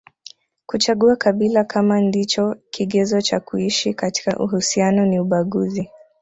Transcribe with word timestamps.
Kuchagua 0.65 1.15
kabila 1.15 1.63
kama 1.63 2.01
ndicho 2.01 2.55
kigezo 2.71 3.21
cha 3.21 3.39
kuishi 3.39 3.93
katika 3.93 4.37
uhusiano 4.39 5.05
ni 5.05 5.19
ubaguzi 5.19 5.89